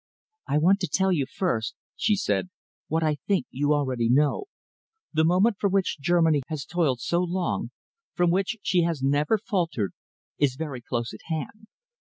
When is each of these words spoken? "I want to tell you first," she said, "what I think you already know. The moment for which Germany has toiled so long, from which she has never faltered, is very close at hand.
"I 0.47 0.57
want 0.57 0.79
to 0.79 0.87
tell 0.87 1.11
you 1.11 1.27
first," 1.27 1.75
she 1.95 2.15
said, 2.15 2.49
"what 2.87 3.03
I 3.03 3.17
think 3.27 3.45
you 3.51 3.71
already 3.71 4.09
know. 4.09 4.45
The 5.13 5.23
moment 5.23 5.57
for 5.59 5.69
which 5.69 5.99
Germany 5.99 6.41
has 6.47 6.65
toiled 6.65 6.99
so 7.01 7.19
long, 7.21 7.69
from 8.15 8.31
which 8.31 8.57
she 8.63 8.81
has 8.81 9.03
never 9.03 9.37
faltered, 9.37 9.91
is 10.39 10.55
very 10.55 10.81
close 10.81 11.13
at 11.13 11.21
hand. 11.25 11.67